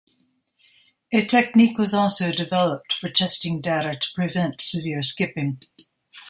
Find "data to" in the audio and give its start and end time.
3.61-4.07